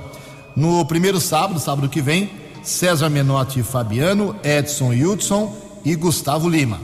[0.56, 2.30] No primeiro sábado, sábado que vem,
[2.64, 6.80] César Menotti e Fabiano, Edson e Hudson e Gustavo Lima.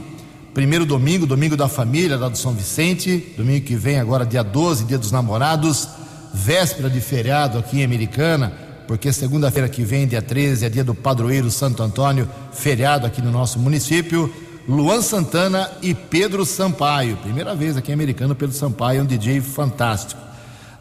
[0.54, 4.84] Primeiro domingo, domingo da família lá do São Vicente, domingo que vem, agora dia 12,
[4.84, 5.88] dia dos namorados,
[6.34, 8.52] véspera de feriado aqui em Americana,
[8.86, 13.30] porque segunda-feira que vem, dia 13, é dia do padroeiro Santo Antônio, feriado aqui no
[13.30, 14.30] nosso município.
[14.68, 17.16] Luan Santana e Pedro Sampaio.
[17.16, 20.20] Primeira vez aqui em americano, Pedro Sampaio, um DJ fantástico.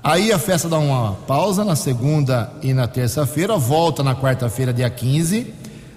[0.03, 4.89] Aí a festa dá uma pausa na segunda e na terça-feira, volta na quarta-feira, dia
[4.89, 5.53] 15,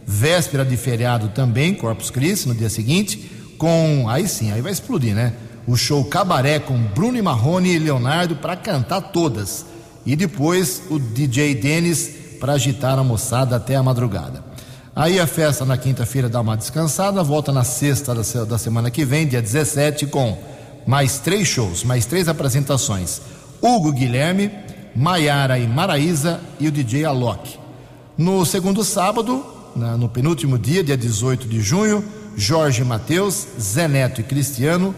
[0.06, 4.06] véspera de feriado também, Corpus Christi, no dia seguinte, com.
[4.08, 5.32] Aí sim, aí vai explodir, né?
[5.66, 9.64] O show Cabaré com Bruno Marrone e Leonardo para cantar todas.
[10.04, 14.53] E depois o DJ Denis para agitar a moçada até a madrugada.
[14.96, 19.26] Aí a festa na quinta-feira dá uma descansada, volta na sexta da semana que vem,
[19.26, 20.38] dia 17, com
[20.86, 23.20] mais três shows, mais três apresentações.
[23.60, 24.52] Hugo Guilherme,
[24.94, 27.58] Maiara e Maraísa e o DJ Alok.
[28.16, 29.44] No segundo sábado,
[29.98, 32.04] no penúltimo dia, dia 18 de junho,
[32.36, 34.94] Jorge Matheus, Zé Neto e Cristiano,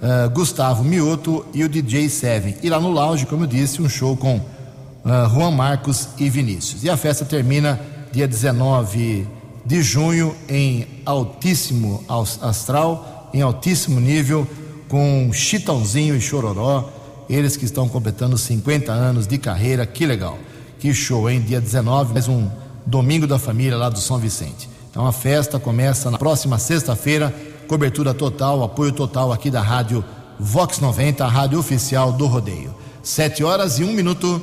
[0.00, 2.56] uh, Gustavo Mioto e o DJ Seven.
[2.62, 6.84] E lá no lounge, como eu disse, um show com uh, Juan Marcos e Vinícius.
[6.84, 7.80] E a festa termina
[8.12, 9.26] dia 19
[9.64, 12.04] de junho, em altíssimo
[12.40, 14.46] astral, em altíssimo nível,
[14.88, 16.90] com Chitãozinho e Chororó,
[17.28, 20.36] eles que estão completando 50 anos de carreira, que legal.
[20.78, 21.40] Que show, hein?
[21.40, 22.50] Dia 19, mais um
[22.84, 24.68] domingo da família lá do São Vicente.
[24.90, 27.34] Então a festa começa na próxima sexta-feira,
[27.66, 30.04] cobertura total, apoio total aqui da rádio
[30.38, 32.74] Vox 90, a rádio oficial do rodeio.
[33.02, 34.42] Sete horas e um minuto.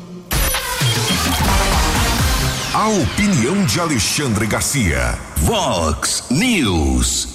[2.80, 5.20] A opinião de Alexandre Garcia.
[5.40, 7.28] Vox News.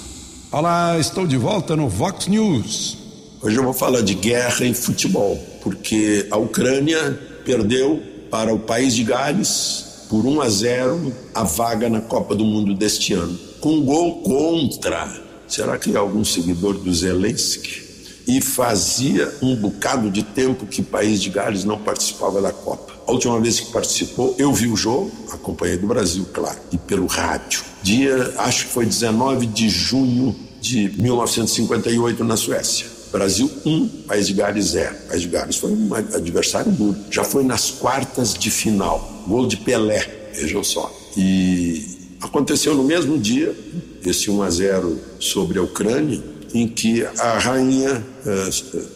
[0.51, 2.97] Olá, estou de volta no Vox News.
[3.43, 7.11] Hoje eu vou falar de guerra e futebol, porque a Ucrânia
[7.45, 12.43] perdeu para o país de Gales por 1 a 0 a vaga na Copa do
[12.43, 15.07] Mundo deste ano, com um gol contra.
[15.47, 17.84] Será que é algum seguidor do Zelensky?
[18.27, 22.93] E fazia um bocado de tempo que o país de Gales não participava da Copa.
[23.07, 27.05] A última vez que participou, eu vi o jogo, acompanhei do Brasil, claro, e pelo
[27.05, 27.63] rádio.
[27.83, 32.87] Dia, acho que foi 19 de junho de 1958 na Suécia.
[33.11, 34.95] Brasil 1, um, País de Gales 0.
[35.07, 36.97] País de Gales foi um adversário duro.
[37.11, 39.23] Já foi nas quartas de final.
[39.27, 40.91] Gol de Pelé, vejam só.
[41.15, 43.55] E aconteceu no mesmo dia,
[44.03, 46.21] esse 1 a 0 sobre a Ucrânia,
[46.55, 48.51] em que a rainha uh,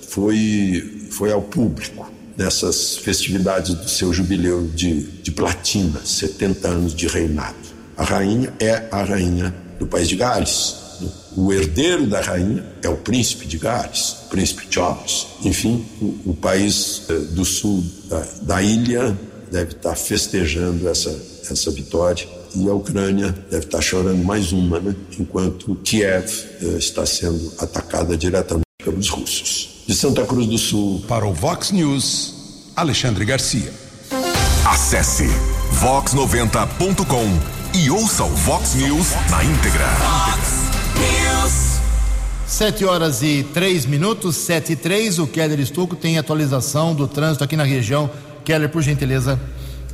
[0.08, 7.06] foi, foi ao público nessas festividades do seu jubileu de, de platina, 70 anos de
[7.06, 7.58] reinado.
[7.98, 10.76] A rainha é a rainha do país de Gales.
[11.36, 15.28] O herdeiro da rainha é o príncipe de Gales, príncipe Charles.
[15.44, 19.18] Enfim, o, o país eh, do sul da, da, ilha
[19.52, 21.10] deve estar festejando essa,
[21.50, 24.96] essa vitória e a Ucrânia deve estar chorando mais uma, né?
[25.20, 26.30] enquanto Kiev
[26.62, 29.84] eh, está sendo atacada diretamente pelos russos.
[29.88, 31.04] De Santa Cruz do Sul.
[31.08, 33.72] Para o Vox News, Alexandre Garcia.
[34.66, 35.28] Acesse
[35.82, 39.88] vox90.com e ouça o Vox News na íntegra.
[40.96, 41.80] News.
[42.48, 45.20] 7 horas e 3 minutos, 7 e 3.
[45.20, 48.10] O Keller Estouco tem atualização do trânsito aqui na região.
[48.44, 49.40] Keller, por gentileza.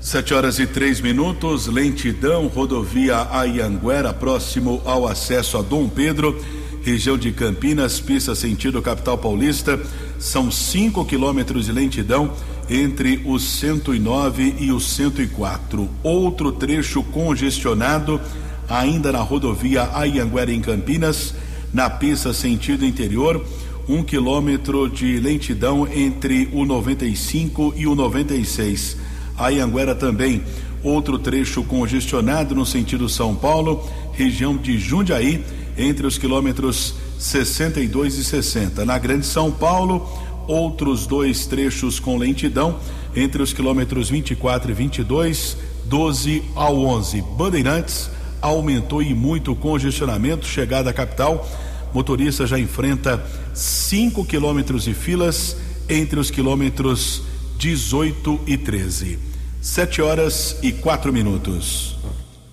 [0.05, 6.39] 7 horas e 3 minutos, lentidão, rodovia Ayanguera, próximo ao acesso a Dom Pedro,
[6.83, 9.81] região de Campinas, pista sentido capital paulista.
[10.19, 12.31] São 5 quilômetros de lentidão
[12.69, 15.89] entre o 109 e o 104.
[16.03, 18.21] Outro trecho congestionado,
[18.69, 21.33] ainda na rodovia Ayanguera em Campinas,
[21.73, 23.43] na pista sentido interior.
[23.89, 30.43] Um quilômetro de lentidão entre o 95 e o 96 a Ianguera também.
[30.83, 35.43] Outro trecho congestionado no sentido São Paulo, região de Jundiaí,
[35.77, 38.85] entre os quilômetros 62 e 60.
[38.85, 40.07] Na Grande São Paulo,
[40.47, 42.79] outros dois trechos com lentidão,
[43.15, 47.21] entre os quilômetros 24 e 22, 12 ao 11.
[47.37, 48.09] Bandeirantes
[48.41, 51.47] aumentou e muito o congestionamento, chegada à capital.
[51.93, 55.55] Motorista já enfrenta 5 quilômetros de filas
[55.87, 57.23] entre os quilômetros
[57.57, 59.19] 18 e 13.
[59.61, 61.95] 7 horas e 4 minutos.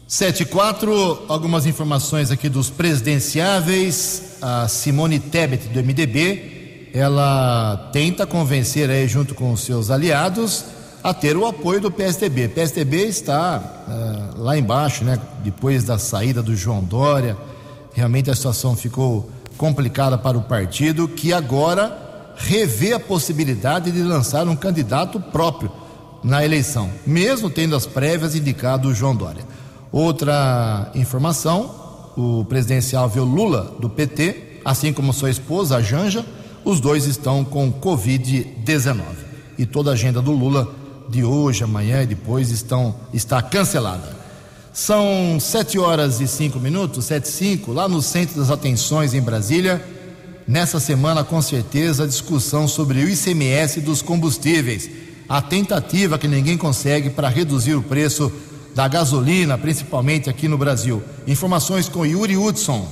[0.07, 4.37] 7 e 4, algumas informações aqui dos presidenciáveis.
[4.41, 10.65] A Simone Tebet, do MDB, ela tenta convencer aí, junto com seus aliados,
[11.03, 12.47] a ter o apoio do PSDB.
[12.47, 13.59] O PSDB está
[14.37, 15.19] uh, lá embaixo, né?
[15.43, 17.37] Depois da saída do João Dória,
[17.95, 22.02] realmente a situação ficou complicada para o partido, que agora
[22.37, 25.71] revê a possibilidade de lançar um candidato próprio
[26.23, 29.45] na eleição, mesmo tendo as prévias indicado o João Dória.
[29.91, 36.25] Outra informação: o presidenciável Lula, do PT, assim como sua esposa, a Janja,
[36.65, 39.03] os dois estão com Covid-19.
[39.59, 40.73] E toda a agenda do Lula
[41.09, 44.23] de hoje, amanhã e depois estão, está cancelada.
[44.73, 49.21] São sete horas e cinco minutos, sete e cinco, lá no centro das atenções em
[49.21, 49.85] Brasília
[50.47, 54.91] nessa semana, com certeza, a discussão sobre o ICMS dos combustíveis,
[55.29, 58.33] a tentativa que ninguém consegue para reduzir o preço
[58.75, 61.03] da gasolina, principalmente aqui no Brasil.
[61.27, 62.89] Informações com Yuri Hudson.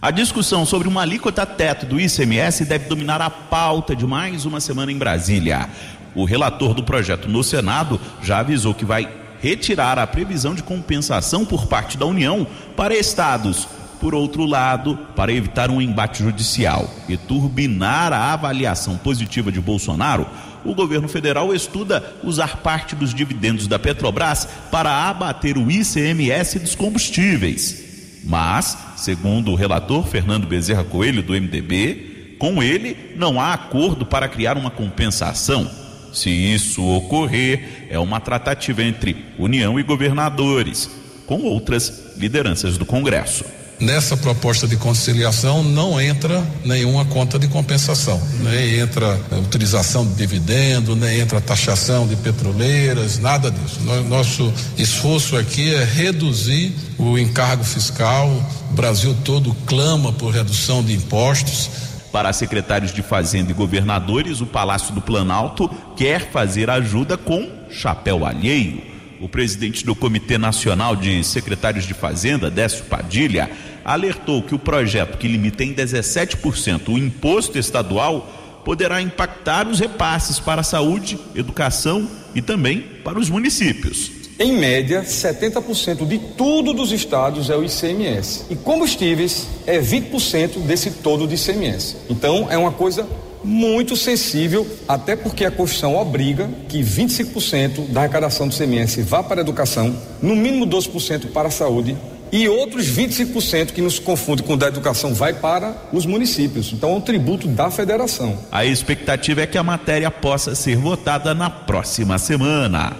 [0.00, 4.60] A discussão sobre uma alíquota teto do ICMS deve dominar a pauta de mais uma
[4.60, 5.68] semana em Brasília.
[6.14, 9.08] O relator do projeto no Senado já avisou que vai
[9.40, 13.68] retirar a previsão de compensação por parte da União para estados
[14.00, 20.26] por outro lado, para evitar um embate judicial e turbinar a avaliação positiva de Bolsonaro,
[20.64, 26.74] o governo federal estuda usar parte dos dividendos da Petrobras para abater o ICMS dos
[26.74, 27.84] combustíveis.
[28.24, 34.28] Mas, segundo o relator Fernando Bezerra Coelho, do MDB, com ele não há acordo para
[34.28, 35.70] criar uma compensação.
[36.12, 40.90] Se isso ocorrer, é uma tratativa entre União e governadores,
[41.26, 43.44] com outras lideranças do Congresso.
[43.78, 50.14] Nessa proposta de conciliação não entra nenhuma conta de compensação, nem entra a utilização de
[50.14, 53.78] dividendo, nem entra a taxação de petroleiras, nada disso.
[54.08, 58.28] Nosso esforço aqui é reduzir o encargo fiscal.
[58.70, 61.68] O Brasil todo clama por redução de impostos.
[62.10, 68.24] Para secretários de Fazenda e governadores, o Palácio do Planalto quer fazer ajuda com chapéu
[68.24, 73.50] alheio o presidente do Comitê Nacional de Secretários de Fazenda, Décio Padilha,
[73.84, 80.40] alertou que o projeto que limita em 17% o imposto estadual poderá impactar os repasses
[80.40, 84.10] para a saúde, educação e também para os municípios.
[84.38, 88.44] Em média, 70% de tudo dos estados é o ICMS.
[88.50, 91.96] E combustíveis é 20% desse todo de ICMS.
[92.10, 93.08] Então, é uma coisa
[93.46, 99.40] muito sensível, até porque a Constituição obriga que 25% da arrecadação do CMS vá para
[99.40, 101.96] a educação, no mínimo 12% para a saúde
[102.32, 106.72] e outros 25% que nos confunde com o da educação vai para os municípios.
[106.72, 108.36] Então é um tributo da federação.
[108.50, 112.96] A expectativa é que a matéria possa ser votada na próxima semana.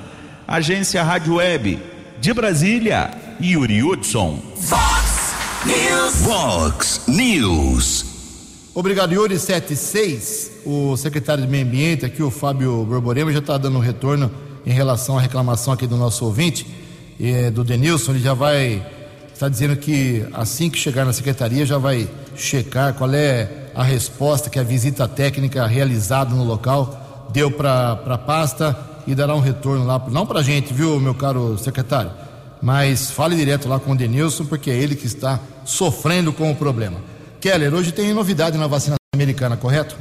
[0.47, 1.79] Agência Rádio Web
[2.21, 3.11] de Brasília,
[3.43, 4.39] Yuri Hudson.
[4.57, 5.35] Fox
[5.67, 6.15] News.
[6.23, 8.16] Vox News.
[8.79, 10.61] Obrigado, Yuri 76.
[10.67, 14.31] O secretário de Meio Ambiente, aqui, o Fábio Borborema, já está dando um retorno
[14.67, 16.67] em relação à reclamação aqui do nosso ouvinte,
[17.19, 18.13] eh, do Denilson.
[18.13, 18.87] Ele já vai
[19.33, 22.07] está dizendo que assim que chegar na secretaria já vai
[22.37, 28.19] checar qual é a resposta que a visita técnica realizada no local deu para a
[28.19, 32.11] pasta e dará um retorno lá, não para a gente, viu, meu caro secretário,
[32.61, 36.55] mas fale direto lá com o Denilson, porque é ele que está sofrendo com o
[36.55, 37.16] problema.
[37.47, 39.97] Keller, hoje tem novidade na vacina americana, correto?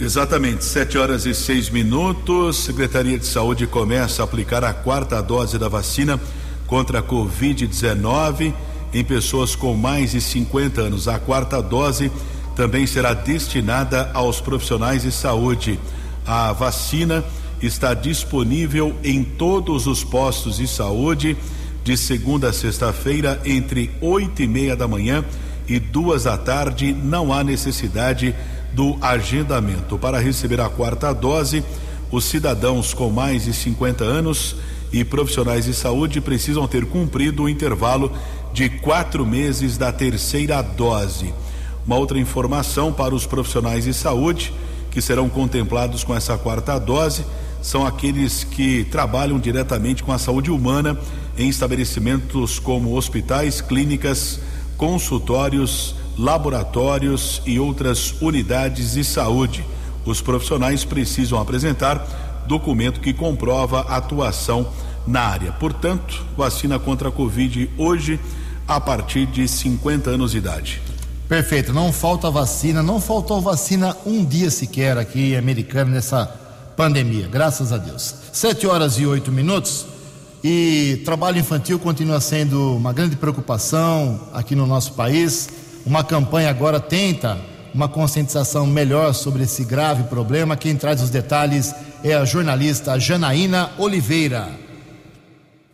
[0.00, 2.56] Exatamente, 7 horas e 6 minutos.
[2.56, 6.18] Secretaria de Saúde começa a aplicar a quarta dose da vacina
[6.66, 8.54] contra a Covid-19
[8.94, 11.06] em pessoas com mais de 50 anos.
[11.06, 12.10] A quarta dose
[12.56, 15.78] também será destinada aos profissionais de saúde.
[16.24, 17.22] A vacina
[17.60, 21.36] está disponível em todos os postos de saúde
[21.84, 25.22] de segunda a sexta-feira, entre oito e meia da manhã
[25.68, 26.92] e duas da tarde.
[26.92, 28.34] Não há necessidade
[28.72, 29.98] do agendamento.
[29.98, 31.64] Para receber a quarta dose,
[32.10, 34.56] os cidadãos com mais de 50 anos
[34.92, 38.12] e profissionais de saúde precisam ter cumprido o intervalo
[38.52, 41.34] de quatro meses da terceira dose.
[41.86, 44.52] Uma outra informação para os profissionais de saúde
[44.90, 47.24] que serão contemplados com essa quarta dose
[47.60, 50.96] são aqueles que trabalham diretamente com a saúde humana
[51.36, 54.38] em estabelecimentos como hospitais, clínicas,
[54.76, 59.64] consultórios, laboratórios e outras unidades de saúde.
[60.04, 64.68] Os profissionais precisam apresentar documento que comprova atuação
[65.06, 65.52] na área.
[65.52, 68.20] Portanto, vacina contra a Covid hoje
[68.66, 70.82] a partir de 50 anos de idade.
[71.28, 76.26] Perfeito, não falta vacina, não faltou vacina um dia sequer aqui em Americana nessa
[76.76, 78.14] pandemia, graças a Deus.
[78.32, 79.86] Sete horas e oito minutos.
[80.46, 85.48] E trabalho infantil continua sendo uma grande preocupação aqui no nosso país.
[85.86, 87.38] Uma campanha agora tenta
[87.72, 90.54] uma conscientização melhor sobre esse grave problema.
[90.54, 91.74] Quem traz os detalhes
[92.04, 94.50] é a jornalista Janaína Oliveira.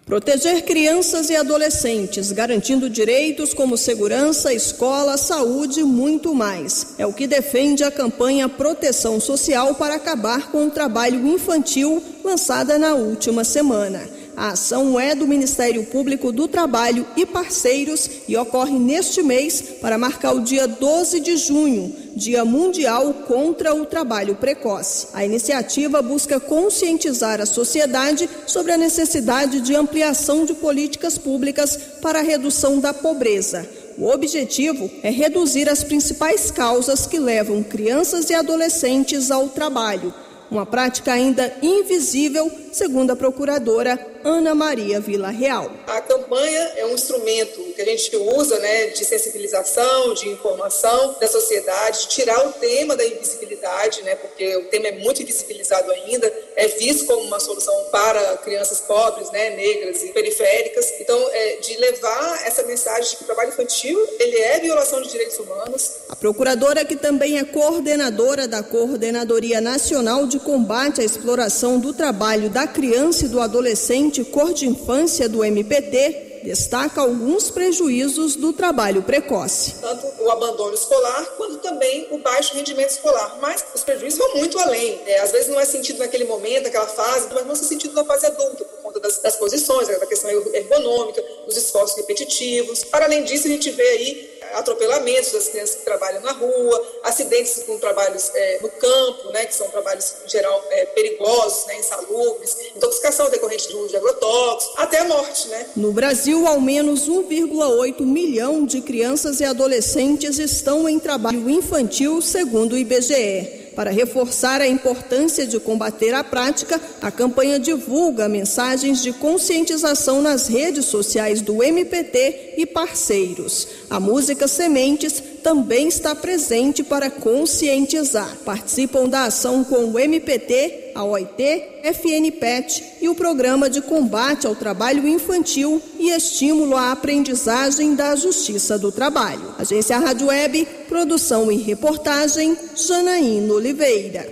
[0.06, 6.94] Proteger crianças e adolescentes, garantindo direitos como segurança, escola, saúde e muito mais.
[6.96, 12.78] É o que defende a campanha Proteção Social para acabar com o trabalho infantil, lançada
[12.78, 14.19] na última semana.
[14.40, 19.98] A ação é do Ministério Público do Trabalho e parceiros e ocorre neste mês para
[19.98, 25.08] marcar o dia 12 de junho, Dia Mundial contra o Trabalho Precoce.
[25.12, 32.20] A iniciativa busca conscientizar a sociedade sobre a necessidade de ampliação de políticas públicas para
[32.20, 33.68] a redução da pobreza.
[33.98, 40.14] O objetivo é reduzir as principais causas que levam crianças e adolescentes ao trabalho
[40.50, 45.70] uma prática ainda invisível, segundo a procuradora Ana Maria Vila Real.
[45.86, 51.26] A campanha é um instrumento que a gente usa né, de sensibilização, de informação da
[51.28, 56.68] sociedade, tirar o tema da invisibilidade, né, porque o tema é muito invisibilizado ainda, é
[56.68, 60.92] visto como uma solução para crianças pobres, né, negras e periféricas.
[61.00, 65.10] Então, é, de levar essa mensagem de que o trabalho infantil ele é violação de
[65.10, 65.92] direitos humanos.
[66.08, 72.50] A procuradora, que também é coordenadora da Coordenadoria Nacional de Combate à Exploração do Trabalho
[72.50, 79.02] da Criança e do Adolescente, Cor de Infância do MPT destaca alguns prejuízos do trabalho
[79.02, 79.74] precoce.
[79.80, 83.38] Tanto o abandono escolar, quanto também o baixo rendimento escolar.
[83.40, 85.00] Mas os prejuízos vão muito além.
[85.06, 88.04] É, às vezes não é sentido naquele momento, naquela fase, mas não é sentido na
[88.04, 92.84] fase adulta, por conta das, das posições, da questão ergonômica, dos esforços repetitivos.
[92.84, 97.62] Para além disso, a gente vê aí atropelamentos das crianças que trabalham na rua, acidentes
[97.64, 102.56] com trabalhos é, no campo, né, que são trabalhos em geral é, perigosos, né, insalubres,
[102.74, 105.48] intoxicação decorrente de uso de agrotóxicos, até a morte.
[105.48, 105.66] Né?
[105.76, 112.72] No Brasil, ao menos 1,8 milhão de crianças e adolescentes estão em trabalho infantil, segundo
[112.72, 113.59] o IBGE.
[113.80, 120.48] Para reforçar a importância de combater a prática, a campanha divulga mensagens de conscientização nas
[120.48, 123.66] redes sociais do MPT e parceiros.
[123.88, 128.36] A música Sementes também está presente para conscientizar.
[128.44, 134.54] Participam da ação com o MPT, a OIT, FNPET e o Programa de Combate ao
[134.54, 139.54] Trabalho Infantil e Estímulo à Aprendizagem da Justiça do Trabalho.
[139.58, 144.26] Agência Rádio Web, produção e reportagem, Janaína Oliveira.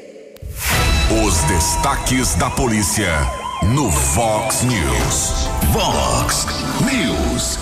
[1.26, 3.12] Os destaques da polícia
[3.74, 5.48] no Vox News.
[5.72, 6.46] Vox
[6.84, 7.58] News.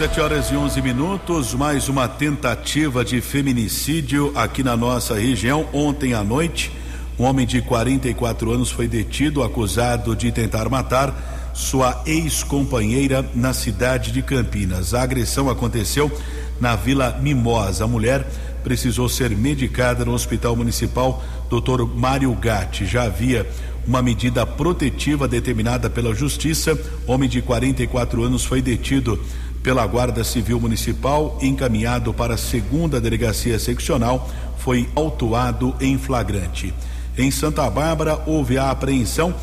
[0.00, 5.68] 7 horas e 11 minutos, mais uma tentativa de feminicídio aqui na nossa região.
[5.74, 6.72] Ontem à noite,
[7.20, 14.10] um homem de 44 anos foi detido, acusado de tentar matar sua ex-companheira na cidade
[14.10, 14.94] de Campinas.
[14.94, 16.10] A agressão aconteceu
[16.58, 17.84] na Vila Mimosa.
[17.84, 18.26] A mulher
[18.64, 21.84] precisou ser medicada no Hospital Municipal Dr.
[21.94, 22.86] Mário Gatti.
[22.86, 23.46] Já havia
[23.86, 26.78] uma medida protetiva determinada pela Justiça.
[27.06, 29.22] Homem de 44 anos foi detido
[29.62, 36.72] pela Guarda Civil Municipal, encaminhado para a segunda delegacia seccional, foi autuado em flagrante.
[37.20, 39.34] Em Santa Bárbara, houve a apreensão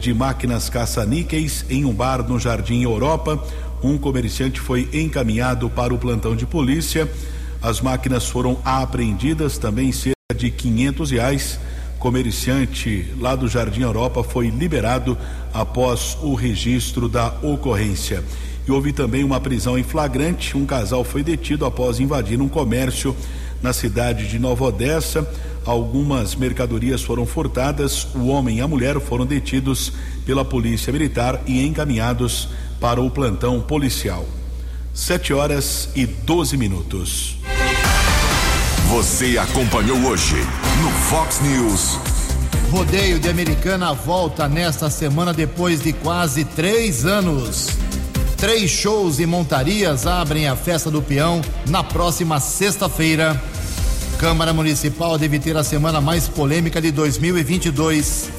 [0.00, 3.38] de máquinas caça-níqueis em um bar no Jardim Europa.
[3.84, 7.06] Um comerciante foi encaminhado para o plantão de polícia.
[7.60, 11.60] As máquinas foram apreendidas, também cerca de 500 reais.
[11.98, 15.18] Comerciante lá do Jardim Europa foi liberado
[15.52, 18.24] após o registro da ocorrência.
[18.66, 20.56] E houve também uma prisão em flagrante.
[20.56, 23.14] Um casal foi detido após invadir um comércio
[23.62, 25.28] na cidade de Nova Odessa.
[25.66, 28.06] Algumas mercadorias foram furtadas.
[28.14, 29.92] O homem e a mulher foram detidos
[30.24, 32.48] pela Polícia Militar e encaminhados
[32.80, 34.24] para o plantão policial.
[34.94, 37.36] Sete horas e 12 minutos.
[38.90, 40.36] Você acompanhou hoje
[40.80, 41.98] no Fox News.
[42.70, 47.70] Rodeio de Americana volta nesta semana depois de quase três anos.
[48.36, 53.42] Três shows e montarias abrem a festa do peão na próxima sexta-feira.
[54.18, 58.30] Câmara Municipal deve ter a semana mais polêmica de 2022.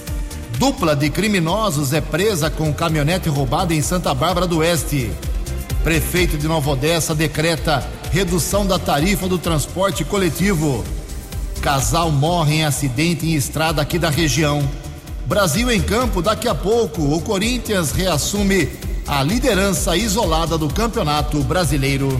[0.58, 5.12] Dupla de criminosos é presa com caminhonete roubada em Santa Bárbara do Oeste.
[5.84, 10.84] Prefeito de Nova Odessa decreta redução da tarifa do transporte coletivo.
[11.62, 14.68] Casal morre em acidente em estrada aqui da região.
[15.28, 18.68] Brasil em campo, daqui a pouco, o Corinthians reassume
[19.06, 22.20] a liderança isolada do Campeonato Brasileiro.